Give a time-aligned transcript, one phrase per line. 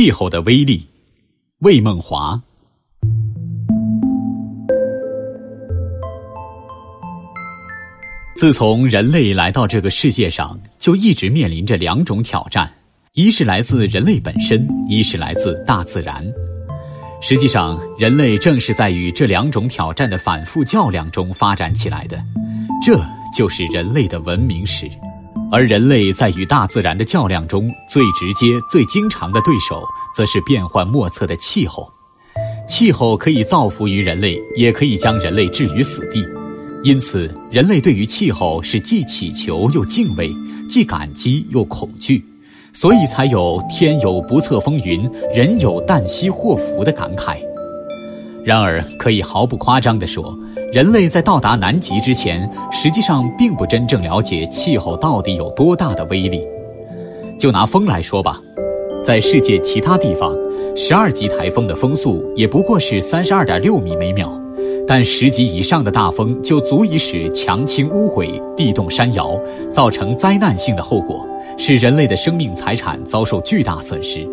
[0.00, 0.86] 气候的威力，
[1.58, 2.40] 魏梦华。
[8.36, 12.72] 自从人类来到这个世界上，就一直面临着两种挑战：
[13.14, 16.24] 一是来自人类本身，一是来自大自然。
[17.20, 22.24] 实际上，人类正是在与这两种挑战的反复较量中发展起来的，
[22.80, 23.04] 这
[23.36, 24.88] 就是人类的文明史。
[25.50, 29.82] 而人类在与大自然的较量中，最直接、最经常的对手，
[30.14, 31.90] 则是变幻莫测的气候。
[32.68, 36.22] 气候可以造福于人类，也可以将人类置于死地。
[36.84, 40.36] 因此，人类对于气候是既祈求又敬畏，
[40.68, 42.22] 既感激又恐惧，
[42.74, 47.38] 所以才有“天有不测风云，人有旦夕祸福”的感慨。
[48.44, 50.38] 然而，可以毫不夸张地说，
[50.70, 56.46] 人类在到达南极之前，实际上并不真正了解气候到底有多大的威力。
[57.38, 58.38] 就拿风来说吧，
[59.02, 60.36] 在世界其他地方，
[60.76, 64.30] 十二级台风的风速也不过是三十二点六米每秒。
[64.86, 69.40] 但十级以上的大风就足以使墙倾屋毁、地动山摇，
[69.72, 71.26] 造成灾难性的后果，
[71.56, 74.28] 使人类的生命财产遭受巨大损失。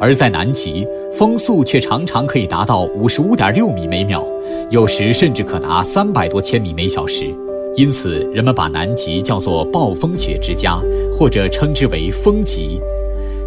[0.00, 4.24] 而在南极，风速却常常可以达到五十五点六米每秒，
[4.70, 7.34] 有时甚至可达三百多千米每小时。
[7.76, 10.78] 因此，人们把南极叫做暴风雪之家，
[11.12, 12.80] 或者称之为风极。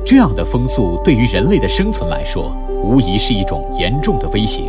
[0.06, 2.52] 这样的风速对于人类的生存来说，
[2.84, 4.62] 无疑是一种严重的威胁。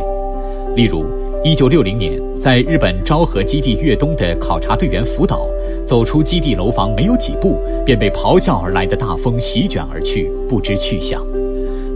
[0.75, 1.05] 例如，
[1.43, 5.47] 一九六零年，在日本昭和基地越冬的考察队员福岛，
[5.85, 11.25] 走出基地楼房没有几步，便被咆哮而来的大风席卷而去，不知去向。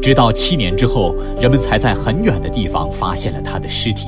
[0.07, 4.07] 直到七年之后，人们才在很远的地方发现了他的尸体。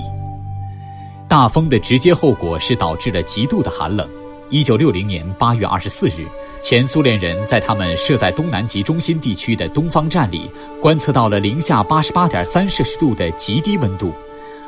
[1.28, 4.08] 大风的直接后果是导致了极度的寒冷。
[4.50, 6.26] 一九六零年八月二十四日，
[6.62, 10.50] 前苏联人在他们设在东南极中心地区的东方站里，
[10.82, 14.14] 观测到了零下八十八点三摄氏度的极低温度。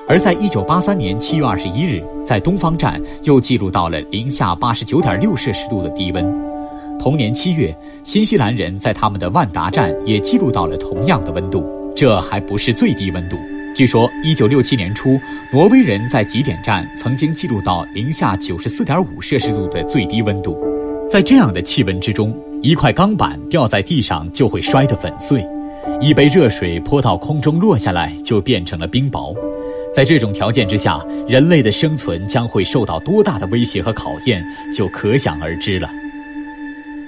[0.10, 6.51] 而在一九八三年七月二十一日，在东方站又记录到了零下八十九点六摄氏度的低温。
[7.02, 11.66] 同年七月，新西兰人在他们的万达站也记录到了同样的温度。
[11.96, 13.36] 这还不是最低温度。
[13.76, 15.20] 据说，一九六七年初，
[15.52, 20.56] 挪威人在极点站曾经记录到零下九十四点五摄氏度的最低温度。
[21.10, 25.44] 在这样的气温之中，一块钢板掉在地上就会摔得粉碎，
[26.00, 29.36] 一杯热水泼到空中落下来就变成了冰雹。
[29.92, 35.90] 在这种条件之下，人类的生存将会受到多大的威胁和考验，就可想而知了。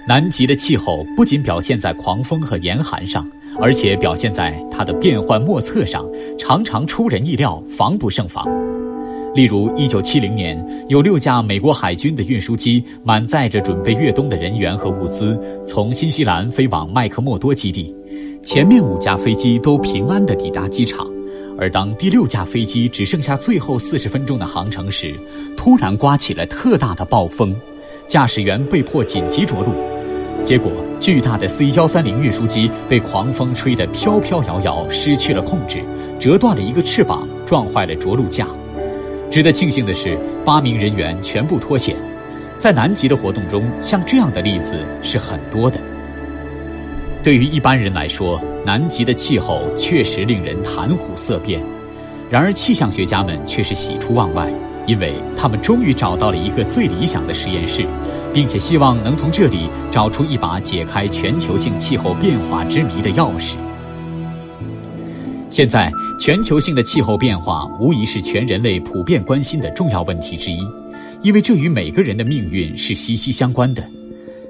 [0.05, 3.25] 南极的气候不仅表现在狂风和严寒上，
[3.59, 6.05] 而且表现在它的变幻莫测上，
[6.37, 8.45] 常常出人意料，防不胜防。
[9.33, 17.95] 例如，1970年，有六架美国海军的运输机满载着准备越冬的人员和物资，从新西兰飞往麦克默多基地，
[18.43, 21.07] 前面五架飞机都平安地抵达机场。
[21.57, 25.15] 而当第六架飞机只剩下最后四十分钟的航程时，
[25.55, 27.55] 突然刮起了特大的暴风，
[28.05, 29.92] 驾驶员被迫紧急着陆。
[30.43, 35.81] 结果，巨大的 C 幺三零运输机被狂风吹得飘飘摇摇，失去了控制，
[36.19, 38.45] 折断了一个翅膀，撞坏了着陆架。
[39.31, 41.95] 值得庆幸的是，八名人员全部脱险。
[42.59, 45.79] 在南极的活动中，像这样的例子是很多的。
[47.23, 51.61] 对于一般人来说，南极的气候确实令人谈虎色变，
[52.29, 54.51] 然而气象学家们却是喜出望外，
[54.85, 57.85] 因为他们终于找到了一个最理想的实验室，
[58.33, 63.53] 并且希望能从这里找出一把解开全球性气候变化之谜的钥匙。
[65.49, 70.57] 现在，全球性的气候变化无疑是全人类普遍关心的重要问题之一，
[71.21, 73.87] 因为这与每个人的命运是息息相关的。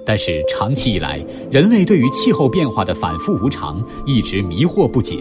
[0.06, 1.22] 但是长期以来，
[1.52, 5.18] 人类对于气候变化的反复无常一直迷惑不解。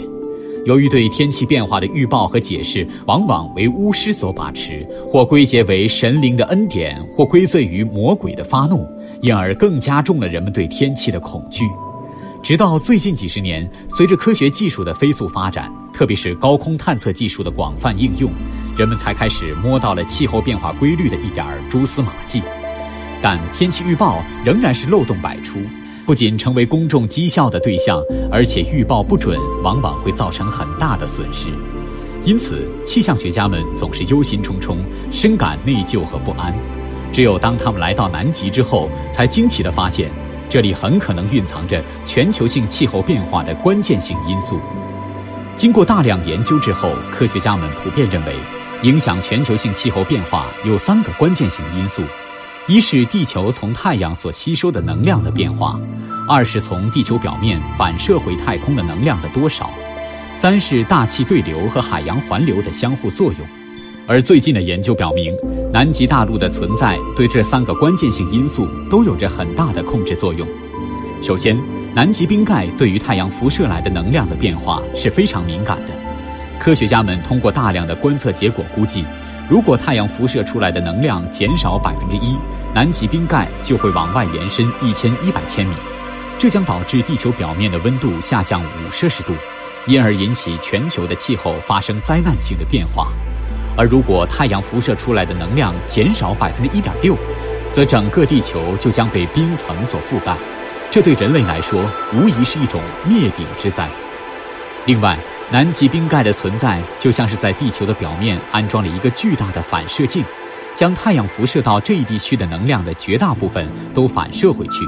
[0.64, 8.86] 由于对天气变化的预报和解释往往为巫师所把持，或归结为神灵的恩典，或归罪于魔鬼的发怒，
[9.22, 11.64] 因而更加重了人们对天气的恐惧。
[12.44, 18.30] 直到最近几十年，随着科学技术的飞速发展，特别是高空探测技术的广泛应用，
[18.76, 22.40] 人们才开始摸到了气候变化规律的一点蛛丝马迹。
[23.20, 25.58] 但天气预报仍然是漏洞百出，
[26.04, 31.48] 不仅成为公众讥笑的对象，而且预报不准，往往会造成很大的损失。
[32.24, 34.76] 因此，气象学家们总是忧心忡忡，
[35.10, 36.54] 深感内疚和不安。
[37.12, 40.10] 只有当他们来到南极之后，才惊奇地发现，
[40.48, 44.58] 这里很可能蕴藏着全球性气候变化的关键性因素。
[45.54, 48.32] 经过大量研究之后，科学家们普遍认为，
[48.82, 52.02] 影响全球性气候变化有三个关键性因素。
[52.68, 55.76] 一是地球从太阳所吸收的能量的变化，
[56.28, 59.68] 二是从地球表面反射回太空的能量的多少，
[60.36, 63.40] 三是大气对流和海洋环流的相互作用。
[64.06, 65.36] 而最近的研究表明，
[65.72, 70.46] 南极大陆的存在对这三个关键性因素都有着很大的控制作用。
[71.20, 71.58] 首先，
[71.94, 75.92] 南极冰盖对于太阳辐射来的能量的变化是非常敏感的。
[76.60, 79.04] 科学家们通过大量的观测结果估计，
[79.48, 82.36] 如果太阳辐射出来的能量减少百分之一，
[82.74, 85.74] 南极冰盖就会往外延伸一千一百千米，
[86.38, 89.34] 这将导致地球表面的温度下降五摄氏度，
[89.86, 93.08] 因而引起全球的气候发生灾难性的变化。
[93.76, 97.16] 而如果太阳辐射出来的能量减少百分之一点六，
[97.70, 100.34] 则整个地球就将被冰层所覆盖，
[100.90, 101.84] 这对人类来说
[102.14, 103.88] 无疑是一种灭顶之灾。
[104.86, 105.18] 另外，
[105.52, 110.24] 南极冰盖的存在就像是在地球的表面安装了一个巨大的反射镜，
[110.74, 114.78] 将太阳辐射到这一地区的能量的绝大部分都反射回去。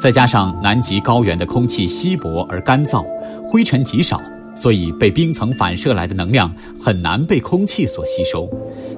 [0.00, 3.04] 再加上南极高原的空气稀薄而干燥，
[3.48, 4.20] 灰尘极少。
[4.56, 8.46] 所以，被冰层反射来的能量很难被空气所吸收，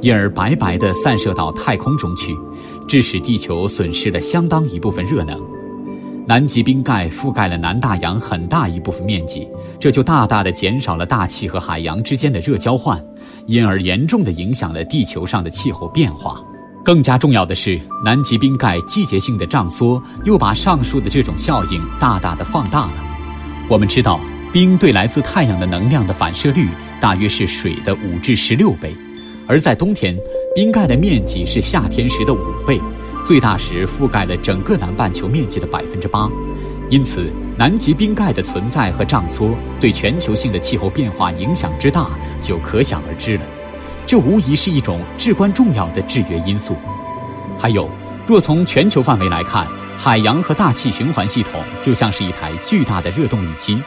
[0.00, 2.34] 因而白白地散射到太空中去，
[2.88, 5.38] 致使地球损失了相当一部分热能。
[6.26, 9.46] 南极冰盖覆盖了南大洋很大一部分面积，
[9.78, 13.02] 这就大大的减少了大气和海洋之间的热交换，
[13.46, 16.40] 因而严重的影响了地球上的气候变化。
[16.84, 22.92] 更加重要的是，南极冰盖季节性的涨缩又把上述的这种效应大大的放大了。
[23.68, 24.18] 我们知道。
[24.52, 26.68] 冰对来自太阳的能量的反射率
[27.00, 28.94] 大约是水的五至十六倍，
[29.48, 30.16] 而在冬天，
[30.54, 32.80] 冰盖的面积是夏天时的五倍，
[33.24, 36.28] 最大时覆盖了整个南半球面积的百分之八。
[36.90, 42.10] 因此，南极冰盖的存在和胀缩对全球性的气候变化影响之大
[42.40, 43.42] 就可想而知了。
[44.06, 46.76] 这无疑是一种至关重要的制约因素。
[47.58, 47.88] 还有，
[48.26, 49.66] 若从全球范围来看，
[49.96, 53.78] 海洋和大气循环系统就像是一台巨大的热动力机。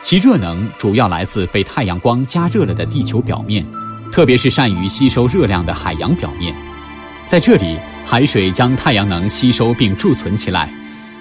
[0.00, 3.66] 其热能主要来自被太阳光加热了的地球表面，
[4.12, 6.54] 特别是善于吸收热量的海洋表面。
[7.26, 10.68] 在这里，海水将太阳能吸收并贮存起来，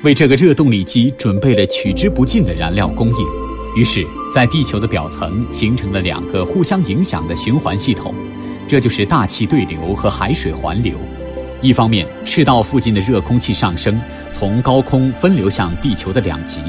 [0.03, 3.27] 为这个热动力机准备了取之不尽的燃料供应。
[3.75, 8.13] 于是，在地球的表层形成了两个互相影响的循环系统，
[8.67, 10.93] 这就是大气对流和海水环流。
[11.61, 13.99] 一方面，赤道附近的热空气上升，
[14.31, 16.61] 从高空分流向地球的两极。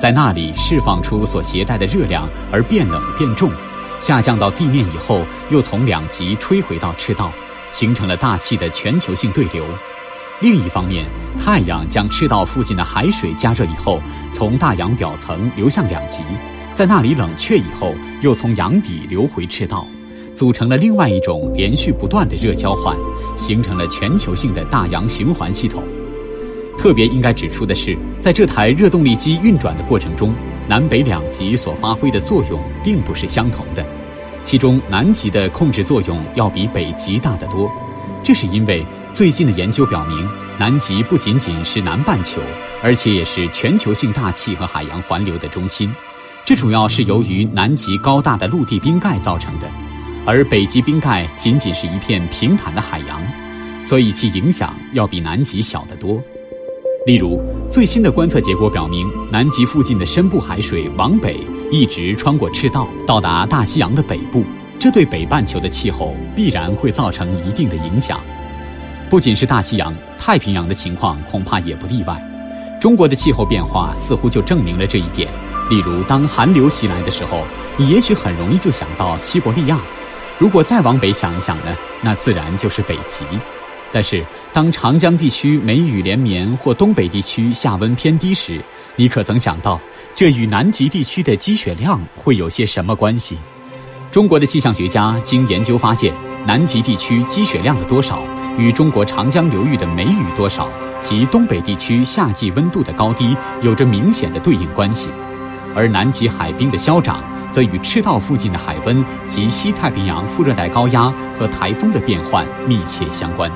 [0.00, 3.50] 在那里释放出所携带的热量而变冷变重，
[3.98, 7.30] 下降到地面以后，又从两极吹回到赤道，
[7.70, 9.64] 形成了大气的全球性对流。
[10.40, 11.04] 另一方面，
[11.38, 14.00] 太阳将赤道附近的海水加热以后，
[14.32, 16.22] 从大洋表层流向两极，
[16.72, 19.86] 在那里冷却以后，又从洋底流回赤道，
[20.34, 22.96] 组成了另外一种连续不断的热交换，
[23.36, 25.82] 形成了全球性的大洋循环系统。
[26.78, 30.32] 特别应该指出的是，在这台热动力机运转的过程中，
[30.66, 33.84] 南北两极所发挥的作用并不是相同的，
[34.42, 37.70] 其中南极的控制作用要比北极大得多。
[38.22, 38.84] 这是因为
[39.14, 40.28] 最近的研究表明，
[40.58, 42.40] 南极不仅仅是南半球，
[42.82, 45.92] 而且也是全球性大气和海洋环流的中心。
[46.44, 49.68] 这主要是由于南极高大的陆地冰盖造成的，
[50.26, 53.22] 而北极冰盖仅仅是一片平坦的海洋，
[53.86, 56.20] 所以其影响要比南极小得多。
[57.06, 57.40] 例如，
[57.70, 61.38] 最新的观测结果表明，南极附近的深部海水往北
[61.70, 64.44] 一直穿过赤道，到达大西洋的北部，
[64.76, 68.18] 这对北半球的气候必然会造成一定的影响。
[69.08, 72.20] 不仅是大西洋，太平洋的情况恐怕也不例外。
[72.80, 75.30] 中国的气候变化似乎就证明了这一点。
[75.68, 77.44] 例如，当寒流袭来的时候，
[77.76, 79.76] 你也许很容易就想到西伯利亚；
[80.38, 83.24] 如果再往北想一想呢，那自然就是北极。
[83.92, 88.60] 但是，当长江地区梅雨连绵或东北地区夏温偏低时，
[88.94, 89.80] 你可曾想到，
[90.14, 93.36] 这与南极地区的积雪量会有些什么关系？
[94.10, 96.14] 中国的气象学家经研究发现，
[96.46, 98.22] 南极地区积雪量的多少
[98.56, 100.68] 与中国长江流域的梅雨多少
[101.00, 105.10] 及东北地区夏季温度的高低有着明显的对应关系，
[105.74, 113.50] 而南极海冰的消长则与赤道附近的海温及西太平洋副热带高压和台风的变换密切相关。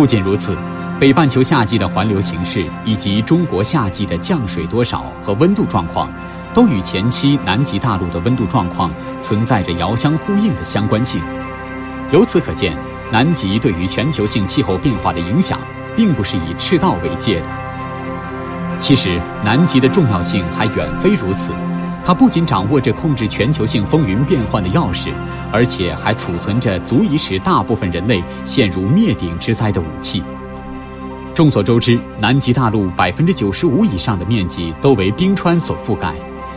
[0.00, 0.56] 不仅如此，
[0.98, 6.10] 北半球夏季的环流形势以及中国夏季的降水多少和温度状况，
[6.54, 8.90] 都与前期南极大陆的温度状况
[9.20, 11.20] 存在着遥相呼应的相关性。
[12.12, 12.74] 由此可见，
[13.12, 15.58] 南极对于全球性气候变化的影响，
[15.94, 17.46] 并不是以赤道为界的。
[18.78, 21.52] 其实，南极的重要性还远非如此。
[22.10, 25.10] 它不仅掌握着控制全球性风云变幻的钥匙，
[25.52, 30.20] 而且还储存着足以使大部分人类陷入灭顶之灾的武器。
[31.32, 36.12] 众所周知，南极大陆百分之九十五以上的面积都为冰川所覆盖，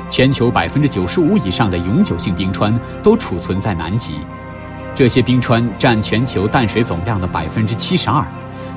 [0.09, 4.15] 全球百分之九十五以上的永久性冰川都储存在南极。
[4.95, 8.25] 这些冰川占全球淡水总量的百分之七十二，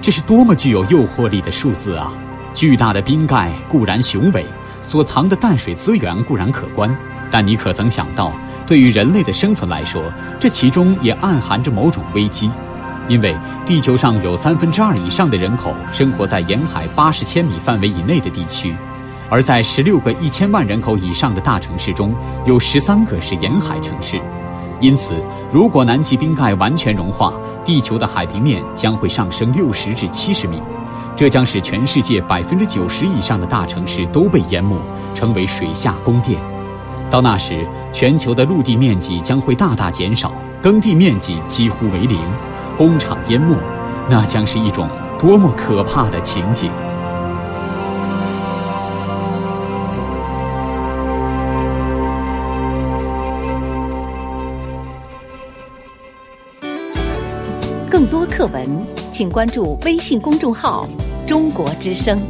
[0.03, 2.13] 这是多么具有诱惑力的数字啊！
[2.53, 4.45] 巨大的冰盖固然雄伟，
[4.89, 6.95] 所藏的淡水资源固然可观，
[7.31, 8.33] 但你可曾想到，
[8.67, 10.03] 对于人类的生存来说，
[10.39, 12.51] 这其中也暗含着某种危机。
[13.09, 18.75] 因为地球上有三分之二以上的人口生活在沿海八十千米范围以内的地区，
[19.31, 22.15] 而在十六个一千万人口以上的大城市中，
[22.47, 24.21] 有十三个是沿海城市。
[24.81, 25.15] 因此，
[25.53, 27.33] 如果南极冰盖完全融化，
[27.65, 30.61] 地球的海平面将会上升六十至七十米，
[31.17, 34.77] 这将使全世界百分之九十以上的大城市都被淹没，
[35.15, 36.39] 成为水下宫殿。
[37.11, 40.31] 到那时，全球的陆地面积将会大大减少，
[40.61, 42.21] 耕地面积几乎为零。
[42.77, 43.57] 工厂淹没，
[44.11, 44.87] 那将是一种
[45.19, 46.71] 多么可怕的情景！
[57.89, 58.69] 更多课文，
[59.17, 60.87] 请关注微信公众号
[61.27, 62.21] “中国之声”。